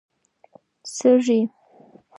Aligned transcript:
سږی 0.95 1.39